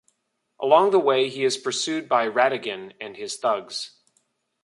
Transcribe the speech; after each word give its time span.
Along 0.59 0.89
the 0.89 0.97
way 0.97 1.29
he 1.29 1.43
is 1.43 1.57
pursued 1.57 2.09
by 2.09 2.27
Ratigan 2.27 2.93
and 2.99 3.15
his 3.17 3.37
thugs. 3.37 3.99